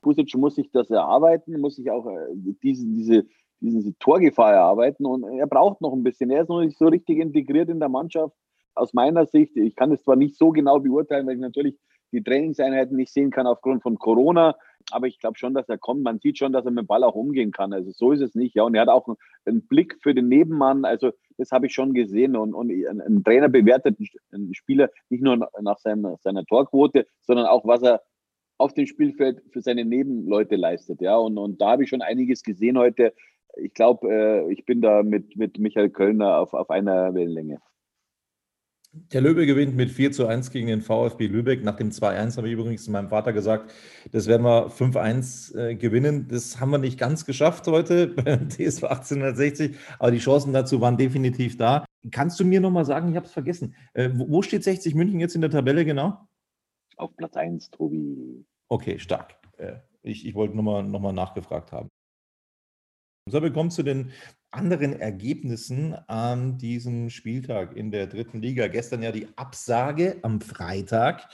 [0.00, 3.26] Pusic muss sich das erarbeiten, muss sich auch äh, diesen, diese
[3.60, 6.30] diese Torgefahr erarbeiten und er braucht noch ein bisschen.
[6.30, 8.34] Er ist noch nicht so richtig integriert in der Mannschaft.
[8.74, 11.76] Aus meiner Sicht, ich kann es zwar nicht so genau beurteilen, weil ich natürlich
[12.12, 14.56] die Trainingseinheiten nicht sehen kann aufgrund von Corona,
[14.90, 16.02] aber ich glaube schon, dass er kommt.
[16.02, 17.72] Man sieht schon, dass er mit dem Ball auch umgehen kann.
[17.72, 18.54] Also so ist es nicht.
[18.54, 19.06] Ja, und er hat auch
[19.44, 20.84] einen Blick für den Nebenmann.
[20.84, 22.36] Also das habe ich schon gesehen.
[22.36, 23.98] Und, und ein, Trainer bewertet
[24.32, 28.02] einen Spieler nicht nur nach seiner, seiner Torquote, sondern auch, was er
[28.58, 31.00] auf dem Spielfeld für seine Nebenleute leistet.
[31.00, 33.14] Ja, und, und da habe ich schon einiges gesehen heute.
[33.56, 37.58] Ich glaube, äh, ich bin da mit, mit Michael Kölner auf, auf einer Wellenlänge.
[38.92, 41.62] Der Löwe gewinnt mit 4 zu 1 gegen den VfB Lübeck.
[41.62, 43.72] Nach dem 2-1 habe ich übrigens zu meinem Vater gesagt,
[44.10, 46.26] das werden wir 5-1 äh, gewinnen.
[46.26, 50.96] Das haben wir nicht ganz geschafft heute beim TSV 1860, aber die Chancen dazu waren
[50.96, 51.84] definitiv da.
[52.10, 55.36] Kannst du mir nochmal sagen, ich habe es vergessen, äh, wo, steht 60 München jetzt
[55.36, 56.26] in der Tabelle genau?
[56.96, 58.44] Auf Platz 1, Tobi.
[58.68, 59.36] Okay, stark.
[59.56, 61.88] Äh, ich, ich wollte nochmal noch mal nachgefragt haben.
[63.30, 64.10] So, wir kommen zu den
[64.50, 68.66] anderen Ergebnissen an diesem Spieltag in der dritten Liga.
[68.66, 71.28] Gestern ja die Absage am Freitag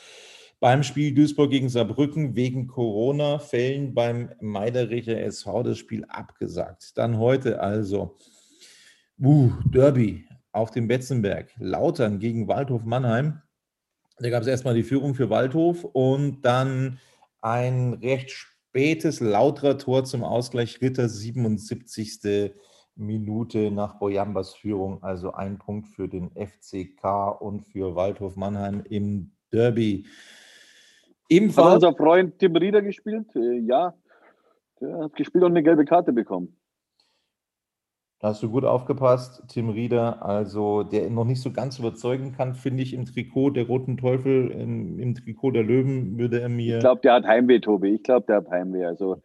[0.60, 6.96] beim Spiel Duisburg gegen Saarbrücken wegen Corona-Fällen beim Meidericher SV das Spiel abgesagt.
[6.96, 8.16] Dann heute also
[9.22, 11.52] uh, Derby auf dem Betzenberg.
[11.58, 13.42] Lautern gegen Waldhof Mannheim.
[14.18, 16.98] Da gab es erstmal die Führung für Waldhof und dann
[17.42, 20.80] ein recht spätes lauterer Tor zum Ausgleich.
[20.80, 22.54] Ritter 77.
[22.96, 29.32] Minute nach Boyambas Führung, also ein Punkt für den FCK und für Waldhof Mannheim im
[29.52, 30.06] Derby.
[31.28, 31.68] Ebenfalls.
[31.68, 33.26] Hat unser Freund Tim Rieder gespielt?
[33.36, 33.94] Äh, ja,
[34.80, 36.56] der hat gespielt und eine gelbe Karte bekommen.
[38.18, 42.54] Da hast du gut aufgepasst, Tim Rieder, also der noch nicht so ganz überzeugen kann,
[42.54, 46.76] finde ich, im Trikot der Roten Teufel, im, im Trikot der Löwen würde er mir.
[46.76, 47.96] Ich glaube, der hat Heimweh, Tobi.
[47.96, 48.86] Ich glaube, der hat Heimweh.
[48.86, 49.20] Also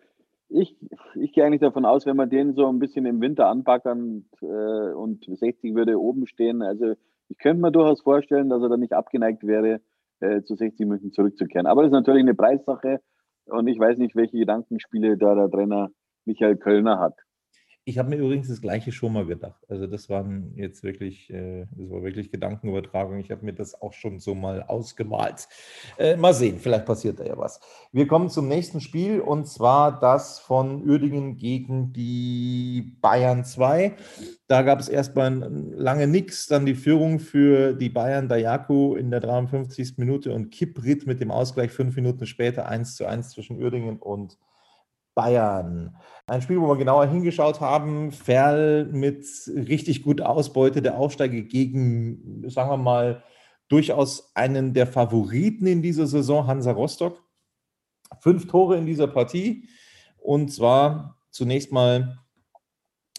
[0.51, 0.75] ich,
[1.15, 4.93] ich gehe eigentlich davon aus, wenn man den so ein bisschen im Winter anpackern äh,
[4.93, 6.93] und 60 würde oben stehen, also
[7.29, 9.81] ich könnte mir durchaus vorstellen, dass er dann nicht abgeneigt wäre,
[10.19, 11.65] äh, zu 60 München zurückzukehren.
[11.65, 12.99] Aber das ist natürlich eine Preissache
[13.45, 15.89] und ich weiß nicht, welche Gedankenspiele da der Trainer
[16.25, 17.15] Michael Kölner hat.
[17.83, 19.59] Ich habe mir übrigens das Gleiche schon mal gedacht.
[19.67, 23.17] Also das waren jetzt wirklich, äh, das war wirklich Gedankenübertragung.
[23.19, 25.47] Ich habe mir das auch schon so mal ausgemalt.
[25.97, 27.59] Äh, mal sehen, vielleicht passiert da ja was.
[27.91, 33.95] Wir kommen zum nächsten Spiel und zwar das von Uerdingen gegen die Bayern 2.
[34.47, 35.33] Da gab es erstmal
[35.73, 39.97] lange nichts, dann die Führung für die Bayern Dayaku in der 53.
[39.97, 44.37] Minute und Kiprit mit dem Ausgleich fünf Minuten später 1 zu 1 zwischen Uerdingen und
[45.15, 45.95] Bayern.
[46.27, 48.11] Ein Spiel, wo wir genauer hingeschaut haben.
[48.11, 53.23] Ferl mit richtig guter Ausbeute der Aufsteiger gegen, sagen wir mal,
[53.67, 57.23] durchaus einen der Favoriten in dieser Saison, Hansa Rostock.
[58.19, 59.67] Fünf Tore in dieser Partie.
[60.17, 62.17] Und zwar zunächst mal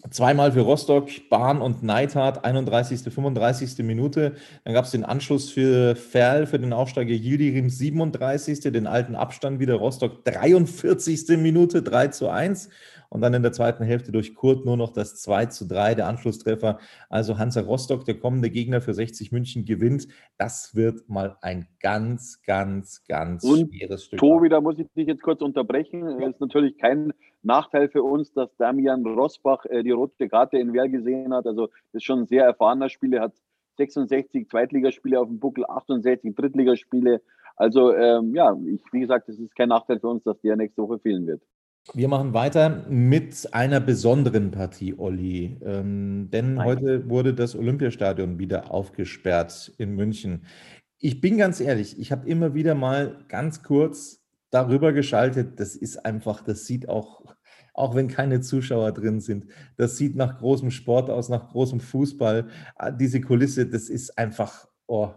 [0.09, 3.77] Zweimal für Rostock, Bahn und Neidhardt, 31., 35.
[3.85, 4.33] Minute.
[4.65, 9.59] Dann gab es den Anschluss für Ferl, für den Aufsteiger Yildirim, 37., den alten Abstand
[9.59, 11.37] wieder Rostock, 43.
[11.37, 12.69] Minute, 3 zu 1.
[13.13, 16.07] Und dann in der zweiten Hälfte durch Kurt nur noch das 2 zu 3, der
[16.07, 16.79] Anschlusstreffer.
[17.09, 20.07] Also Hansa Rostock, der kommende Gegner für 60 München, gewinnt.
[20.39, 24.19] Das wird mal ein ganz, ganz, ganz Und schweres Stück.
[24.19, 26.03] Tobi, da muss ich dich jetzt kurz unterbrechen.
[26.07, 30.73] Es ist natürlich kein Nachteil für uns, dass Damian Rosbach äh, die rote Karte in
[30.73, 31.45] Wehr gesehen hat.
[31.45, 33.33] Also das ist schon ein sehr erfahrener Spieler, hat
[33.77, 37.21] 66 Zweitligaspiele auf dem Buckel, 68 Drittligaspiele.
[37.57, 40.81] Also ähm, ja, ich, wie gesagt, es ist kein Nachteil für uns, dass der nächste
[40.81, 41.43] Woche fehlen wird.
[41.91, 45.59] Wir machen weiter mit einer besonderen Partie, Olli.
[45.61, 46.65] Ähm, denn Nein.
[46.65, 50.45] heute wurde das Olympiastadion wieder aufgesperrt in München.
[50.99, 55.59] Ich bin ganz ehrlich, ich habe immer wieder mal ganz kurz darüber geschaltet.
[55.59, 57.35] Das ist einfach, das sieht auch,
[57.73, 62.47] auch wenn keine Zuschauer drin sind, das sieht nach großem Sport aus, nach großem Fußball.
[62.75, 65.11] Ah, diese Kulisse, das ist einfach, oh,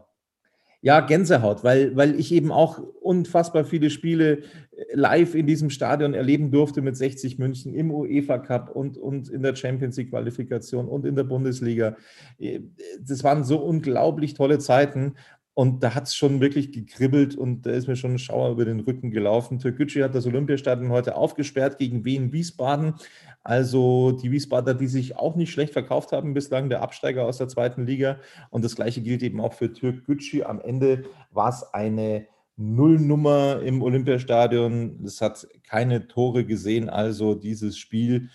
[0.87, 6.15] ja, Gänsehaut, weil, weil ich eben auch unfassbar viele Spiele äh, live in diesem Stadion
[6.15, 10.87] erleben durfte mit 60 München im UEFA Cup und, und in der Champions League Qualifikation
[10.87, 11.97] und in der Bundesliga.
[12.39, 12.61] Äh,
[13.01, 15.17] das waren so unglaublich tolle Zeiten
[15.57, 18.67] und da hat es schon wirklich gekribbelt und da ist mir schon ein Schauer über
[18.67, 19.59] den Rücken gelaufen.
[19.59, 22.97] Türkgücü hat das Olympiastadion heute aufgesperrt gegen Wien Wiesbaden.
[23.43, 27.49] Also die Wiesbadener, die sich auch nicht schlecht verkauft haben bislang, der Absteiger aus der
[27.49, 28.19] zweiten Liga.
[28.51, 30.43] Und das gleiche gilt eben auch für Türkgücü.
[30.43, 32.27] Am Ende war es eine
[32.59, 35.05] Nullnummer im Olympiastadion.
[35.07, 38.29] Es hat keine Tore gesehen, also dieses Spiel.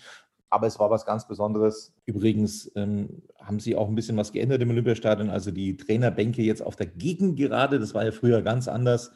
[0.52, 1.94] Aber es war was ganz Besonderes.
[2.04, 5.30] Übrigens ähm, haben sie auch ein bisschen was geändert im Olympiastadion.
[5.30, 7.80] Also die Trainerbänke jetzt auf der Gegengerade.
[7.80, 9.12] Das war ja früher ganz anders.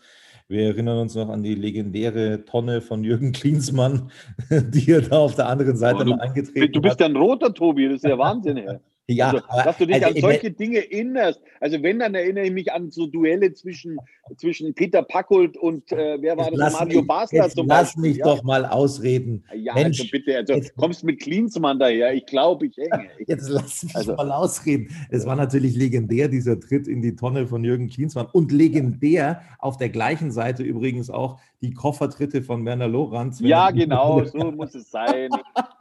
[0.49, 4.11] Wir erinnern uns noch an die legendäre Tonne von Jürgen Klinsmann,
[4.51, 6.75] die er da auf der anderen Seite oh, du, mal angetreten hat.
[6.75, 8.57] Du bist ja ein roter Tobi, das ist ja Wahnsinn.
[8.57, 8.79] Ey.
[9.09, 11.41] Ja, also, dass du dich also an solche Dinge erinnerst.
[11.61, 13.99] Also wenn, dann erinnere ich mich an so Duelle zwischen,
[14.37, 16.73] zwischen Peter Packold und äh, wer war das?
[16.73, 18.03] Mario Basler zum Lass Beispiel.
[18.03, 18.25] mich ja.
[18.25, 19.45] doch mal ausreden.
[19.55, 22.15] Ja, also Mensch, also bitte, also jetzt, kommst mit Klinsmann daher.
[22.15, 23.09] Ich glaube, ich hänge.
[23.27, 24.89] Jetzt lass mich also, mal ausreden.
[25.09, 28.27] Es war natürlich legendär, dieser Tritt in die Tonne von Jürgen Klinsmann.
[28.33, 33.41] Und legendär auf der gleichen Seite übrigens auch die Koffertritte von Werner Lorenz.
[33.41, 35.31] Ja, genau, so muss es sein.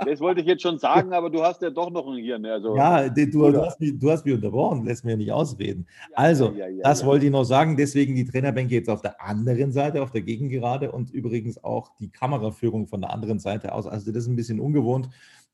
[0.05, 2.45] Das wollte ich jetzt schon sagen, aber du hast ja doch noch ein Hirn.
[2.45, 5.87] Also, ja, du, du, hast mich, du hast mich unterbrochen, lässt mir nicht ausreden.
[6.11, 7.75] Ja, also, ja, ja, das wollte ich noch sagen.
[7.77, 12.09] Deswegen die Trainerbänke jetzt auf der anderen Seite, auf der Gegengerade und übrigens auch die
[12.09, 13.87] Kameraführung von der anderen Seite aus.
[13.87, 15.09] Also, das ist ein bisschen ungewohnt,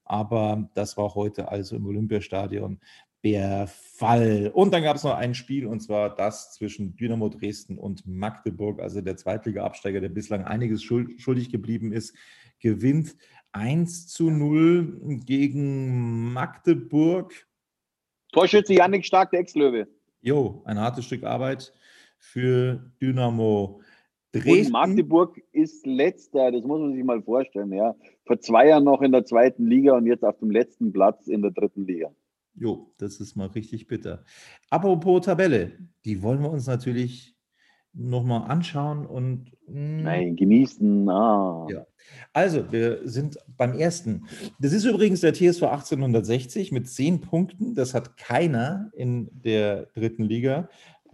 [0.06, 2.80] aber das war heute also im Olympiastadion
[3.24, 4.52] der Fall.
[4.54, 8.82] Und dann gab es noch ein Spiel, und zwar das zwischen Dynamo Dresden und Magdeburg,
[8.82, 12.16] also der Zweitliga-Absteiger, der bislang einiges schuldig geblieben ist,
[12.60, 13.16] gewinnt
[13.52, 17.48] 1 zu 0 gegen Magdeburg.
[18.32, 19.88] Torschütze Yannick Stark, der Ex-Löwe.
[20.22, 21.74] Jo, ein hartes Stück Arbeit
[22.18, 23.82] für Dynamo
[24.32, 24.68] Dresden.
[24.68, 27.94] Und Magdeburg ist letzter, das muss man sich mal vorstellen, ja.
[28.26, 31.42] Vor zwei Jahren noch in der zweiten Liga und jetzt auf dem letzten Platz in
[31.42, 32.12] der dritten Liga.
[32.56, 34.24] Jo, das ist mal richtig bitter.
[34.70, 35.72] Apropos Tabelle,
[36.06, 37.36] die wollen wir uns natürlich
[37.94, 39.52] nochmal anschauen und.
[39.68, 41.10] Mh, hm, Nein, genießen.
[41.10, 41.68] Ah.
[41.70, 41.86] Ja.
[42.34, 44.26] Also, wir sind beim ersten.
[44.60, 47.76] Das ist übrigens der TSV 1860 mit zehn Punkten.
[47.76, 50.70] Das hat keiner in der dritten Liga.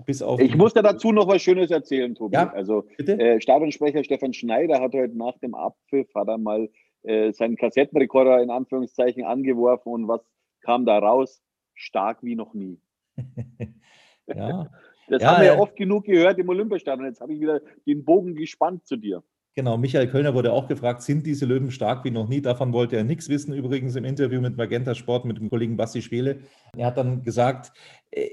[0.05, 2.35] Bis auf ich muss da dazu noch was Schönes erzählen, Tobi.
[2.35, 6.69] Ja, also, äh, Stadionsprecher Stefan Schneider hat heute nach dem Abpfiff hat er mal
[7.01, 10.21] äh, seinen Kassettenrekorder in Anführungszeichen angeworfen und was
[10.67, 11.41] kam da raus?
[11.75, 12.79] Stark wie noch nie.
[14.27, 14.69] ja.
[15.07, 17.07] Das ja, haben wir ja oft genug gehört im Olympiastadion.
[17.07, 19.23] Jetzt habe ich wieder den Bogen gespannt zu dir.
[19.55, 22.41] Genau, Michael Kölner wurde auch gefragt, sind diese Löwen stark wie noch nie?
[22.41, 26.01] Davon wollte er nichts wissen, übrigens im Interview mit Magenta Sport mit dem Kollegen Basti
[26.01, 26.41] Schwele.
[26.75, 27.71] Er hat dann gesagt,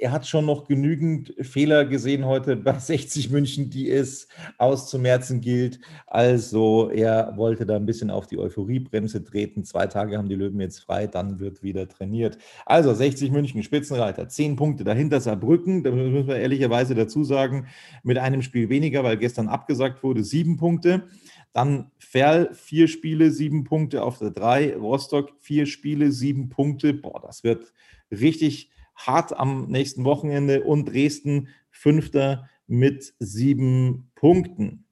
[0.00, 5.80] er hat schon noch genügend Fehler gesehen heute bei 60 München, die es auszumerzen gilt.
[6.06, 9.64] Also er wollte da ein bisschen auf die Euphoriebremse treten.
[9.64, 12.38] Zwei Tage haben die Löwen jetzt frei, dann wird wieder trainiert.
[12.66, 17.66] Also 60 München, Spitzenreiter, 10 Punkte dahinter Saarbrücken, da müssen wir ehrlicherweise dazu sagen,
[18.02, 21.04] mit einem Spiel weniger, weil gestern abgesagt wurde, sieben Punkte.
[21.52, 24.76] Dann Ferl, vier Spiele, sieben Punkte auf der drei.
[24.76, 26.94] Rostock, vier Spiele, sieben Punkte.
[26.94, 27.72] Boah, das wird
[28.10, 30.62] richtig hart am nächsten Wochenende.
[30.64, 34.84] Und Dresden, fünfter mit sieben Punkten.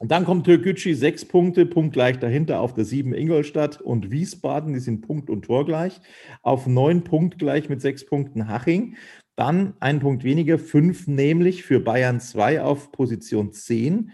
[0.00, 5.02] Dann kommt Türkgücü, sechs Punkte, punktgleich dahinter auf der sieben Ingolstadt und Wiesbaden, die sind
[5.02, 6.00] Punkt und Tor gleich.
[6.42, 8.96] Auf neun punktgleich mit sechs Punkten Haching.
[9.36, 14.10] Dann ein Punkt weniger, fünf nämlich für Bayern 2 auf Position 10.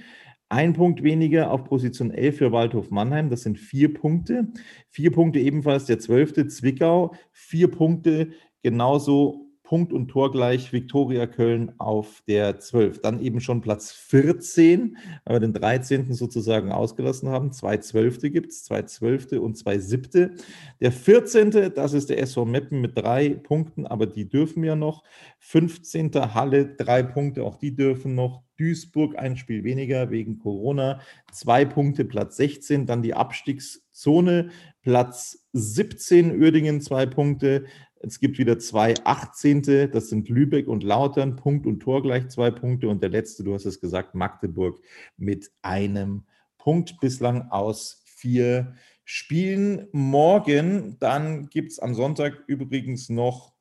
[0.49, 4.49] Ein Punkt weniger auf Position 11 für Waldhof Mannheim, das sind vier Punkte.
[4.89, 8.33] Vier Punkte ebenfalls der zwölfte Zwickau, vier Punkte
[8.63, 13.03] genauso Punkt und Tor gleich Viktoria Köln auf der 12.
[13.03, 16.13] Dann eben schon Platz 14, weil wir den 13.
[16.13, 17.53] sozusagen ausgelassen haben.
[17.53, 20.35] Zwei Zwölfte gibt es, zwei Zwölfte und zwei Siebte.
[20.81, 21.73] Der 14.
[21.73, 25.05] das ist der SV Meppen mit drei Punkten, aber die dürfen ja noch.
[25.39, 26.11] 15.
[26.35, 28.43] Halle, drei Punkte, auch die dürfen noch.
[28.59, 31.01] Duisburg ein Spiel weniger wegen Corona,
[31.33, 32.87] zwei Punkte, Platz 16.
[32.87, 34.51] Dann die Abstiegszone,
[34.83, 37.65] Platz 17, Uerdingen zwei Punkte,
[38.03, 42.51] es gibt wieder zwei Achtzehnte, das sind Lübeck und Lautern, Punkt und Tor gleich zwei
[42.51, 42.89] Punkte.
[42.89, 44.81] Und der letzte, du hast es gesagt, Magdeburg
[45.19, 46.25] mit einem
[46.57, 49.89] Punkt bislang aus vier Spielen.
[49.93, 53.53] Morgen, dann gibt es am Sonntag übrigens noch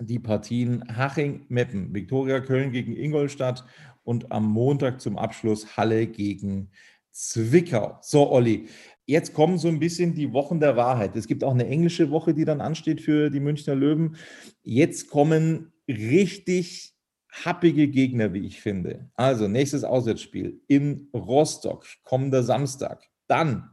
[0.00, 3.64] die Partien Haching-Meppen, Viktoria Köln gegen Ingolstadt
[4.02, 6.70] und am Montag zum Abschluss Halle gegen
[7.10, 7.98] Zwickau.
[8.00, 8.68] So, Olli,
[9.04, 11.16] Jetzt kommen so ein bisschen die Wochen der Wahrheit.
[11.16, 14.16] Es gibt auch eine englische Woche, die dann ansteht für die Münchner Löwen.
[14.62, 16.94] Jetzt kommen richtig
[17.32, 19.10] happige Gegner, wie ich finde.
[19.14, 23.08] Also nächstes Auswärtsspiel in Rostock, kommender Samstag.
[23.26, 23.70] Dann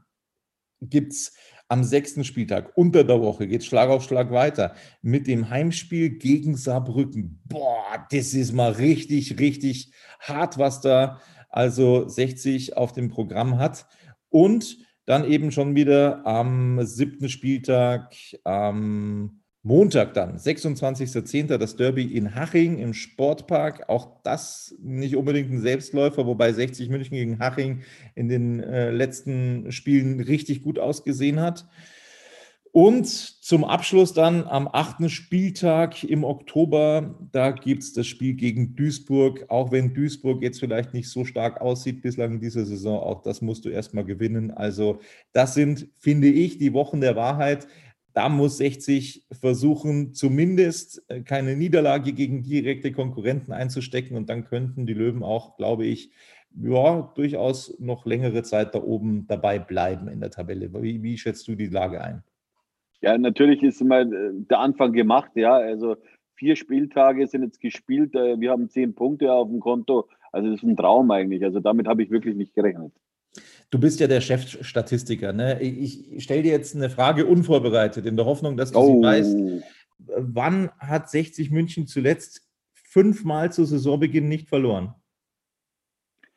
[0.82, 1.34] gibt es
[1.68, 6.56] am sechsten Spieltag unter der Woche, geht Schlag auf Schlag weiter mit dem Heimspiel gegen
[6.56, 7.42] Saarbrücken.
[7.46, 13.86] Boah, das ist mal richtig, richtig hart, was da also 60 auf dem Programm hat.
[14.30, 14.78] Und
[15.10, 21.58] dann eben schon wieder am siebten Spieltag, am Montag dann, 26.10.
[21.58, 23.90] das Derby in Haching im Sportpark.
[23.90, 27.82] Auch das nicht unbedingt ein Selbstläufer, wobei 60 München gegen Haching
[28.14, 31.66] in den äh, letzten Spielen richtig gut ausgesehen hat.
[32.72, 38.76] Und zum Abschluss dann am achten Spieltag im Oktober, da gibt es das Spiel gegen
[38.76, 39.46] Duisburg.
[39.50, 43.42] Auch wenn Duisburg jetzt vielleicht nicht so stark aussieht bislang in dieser Saison, auch das
[43.42, 44.52] musst du erstmal gewinnen.
[44.52, 45.00] Also
[45.34, 47.68] das sind, finde ich, die Wochen der Wahrheit.
[48.14, 54.18] da muss 60 versuchen, zumindest äh, keine Niederlage gegen direkte Konkurrenten einzustecken.
[54.18, 56.12] Und dann könnten die Löwen auch, glaube ich,
[56.56, 60.72] ja, durchaus noch längere Zeit da oben dabei bleiben in der Tabelle.
[60.82, 62.24] Wie, wie schätzt du die Lage ein?
[63.02, 65.54] Ja, natürlich ist mal äh, der Anfang gemacht, ja.
[65.54, 65.96] Also
[66.36, 68.16] vier Spieltage sind jetzt gespielt.
[68.16, 70.08] Äh, wir haben zehn Punkte auf dem Konto.
[70.32, 71.44] Also das ist ein Traum eigentlich.
[71.44, 72.94] Also damit habe ich wirklich nicht gerechnet.
[73.70, 75.34] Du bist ja der Chefstatistiker.
[75.34, 75.62] Ne?
[75.62, 78.96] Ich stelle dir jetzt eine Frage unvorbereitet, in der Hoffnung, dass du oh.
[78.96, 79.38] sie weißt.
[80.18, 84.96] Wann hat 60 München zuletzt fünfmal zu Saisonbeginn nicht verloren?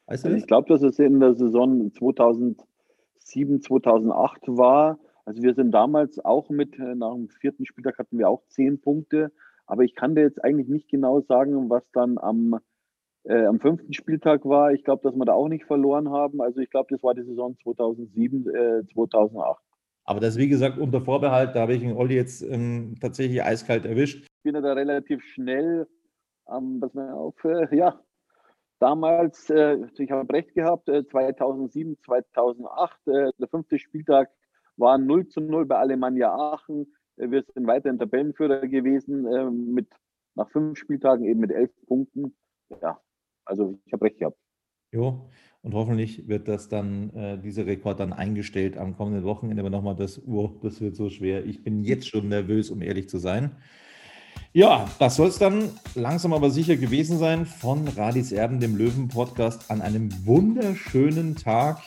[0.06, 4.98] Weißt du also ich glaube, dass es in der Saison 2007, 2008 war.
[5.24, 8.80] Also wir sind damals auch mit, äh, nach dem vierten Spieltag hatten wir auch zehn
[8.80, 9.32] Punkte.
[9.66, 12.58] Aber ich kann dir jetzt eigentlich nicht genau sagen, was dann am
[13.24, 14.72] äh, am fünften Spieltag war.
[14.72, 16.40] Ich glaube, dass wir da auch nicht verloren haben.
[16.40, 19.62] Also ich glaube, das war die Saison 2007, äh, 2008.
[20.04, 23.84] Aber das, wie gesagt, unter Vorbehalt, da habe ich den Olli jetzt ähm, tatsächlich eiskalt
[23.84, 24.24] erwischt.
[24.24, 25.86] Ich bin ja da relativ schnell,
[26.48, 28.00] ähm, was mir auf, äh, ja,
[28.80, 34.30] damals, äh, ich habe recht gehabt, 2007, äh, 2008, äh, der fünfte Spieltag
[34.82, 36.92] war 0 zu 0 bei Alemannia Aachen.
[37.16, 39.88] wir sind weiterhin Tabellenführer gewesen, mit,
[40.34, 42.36] nach fünf Spieltagen eben mit elf Punkten.
[42.82, 43.00] Ja,
[43.46, 44.36] also ich habe recht gehabt.
[44.90, 45.30] Jo,
[45.62, 49.62] und hoffentlich wird das dann, äh, dieser Rekord dann eingestellt am kommenden Wochenende.
[49.62, 51.46] Aber nochmal das Uhr, das wird so schwer.
[51.46, 53.52] Ich bin jetzt schon nervös, um ehrlich zu sein.
[54.52, 59.70] Ja, das soll es dann langsam aber sicher gewesen sein von Radis Erben, dem Löwen-Podcast,
[59.70, 61.78] an einem wunderschönen Tag.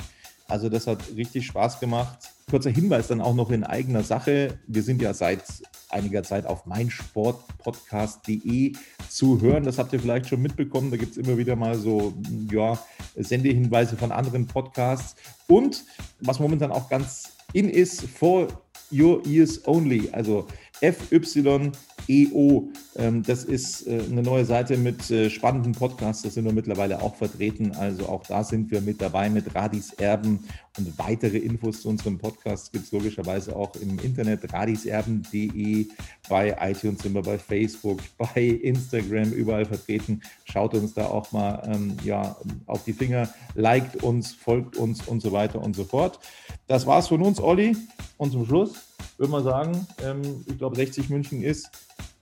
[0.48, 2.20] Also das hat richtig Spaß gemacht.
[2.50, 4.60] Kurzer Hinweis dann auch noch in eigener Sache.
[4.68, 5.44] Wir sind ja seit
[5.90, 8.74] einiger Zeit auf meinsportpodcast.de
[9.10, 9.64] zu hören.
[9.64, 10.92] Das habt ihr vielleicht schon mitbekommen.
[10.92, 12.14] Da gibt es immer wieder mal so
[12.52, 12.78] ja,
[13.16, 15.16] Sendehinweise von anderen Podcasts.
[15.48, 15.86] Und
[16.20, 18.48] was momentan auch ganz in ist, for
[18.92, 20.10] your ears only.
[20.12, 20.46] Also
[20.80, 22.70] FYEO.
[22.98, 26.24] Ähm, das ist äh, eine neue Seite mit äh, spannenden Podcasts.
[26.24, 27.74] Da sind wir mittlerweile auch vertreten.
[27.76, 30.44] Also auch da sind wir mit dabei mit Radis Erben.
[30.78, 35.88] Und weitere Infos zu unserem Podcast gibt es logischerweise auch im Internet radiserben.de.
[36.28, 40.22] Bei iTunes sind wir bei Facebook, bei Instagram überall vertreten.
[40.44, 45.22] Schaut uns da auch mal ähm, ja, auf die Finger, liked uns, folgt uns und
[45.22, 46.20] so weiter und so fort.
[46.68, 47.76] Das war's von uns, Olli.
[48.18, 48.85] Und zum Schluss
[49.18, 51.70] würde man sagen, ähm, ich glaube 60 München ist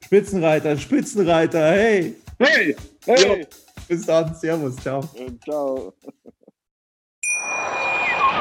[0.04, 2.16] Spitzenreiter, Spitzenreiter, hey!
[2.40, 2.76] Hey!
[3.06, 3.42] Hey!
[3.42, 3.48] Jo,
[3.88, 5.04] bis dann, Servus, ciao.
[5.44, 5.94] Ciao.